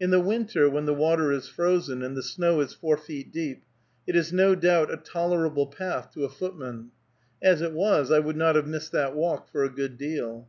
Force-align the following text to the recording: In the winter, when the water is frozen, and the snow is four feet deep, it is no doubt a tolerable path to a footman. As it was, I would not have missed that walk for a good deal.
In 0.00 0.08
the 0.08 0.22
winter, 0.22 0.70
when 0.70 0.86
the 0.86 0.94
water 0.94 1.30
is 1.32 1.46
frozen, 1.50 2.02
and 2.02 2.16
the 2.16 2.22
snow 2.22 2.60
is 2.62 2.72
four 2.72 2.96
feet 2.96 3.30
deep, 3.30 3.62
it 4.06 4.16
is 4.16 4.32
no 4.32 4.54
doubt 4.54 4.90
a 4.90 4.96
tolerable 4.96 5.66
path 5.66 6.10
to 6.14 6.24
a 6.24 6.30
footman. 6.30 6.92
As 7.42 7.60
it 7.60 7.74
was, 7.74 8.10
I 8.10 8.20
would 8.20 8.38
not 8.38 8.56
have 8.56 8.66
missed 8.66 8.92
that 8.92 9.14
walk 9.14 9.52
for 9.52 9.62
a 9.62 9.68
good 9.68 9.98
deal. 9.98 10.48